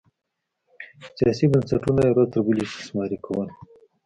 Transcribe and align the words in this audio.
سیاسي 1.17 1.45
بنسټونه 1.51 2.01
یې 2.05 2.11
ورځ 2.13 2.27
تر 2.33 2.39
بلې 2.45 2.63
استثماري 2.65 3.17
کول 3.25 3.47